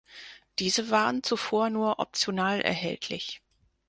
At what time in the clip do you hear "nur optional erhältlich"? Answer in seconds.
1.69-3.39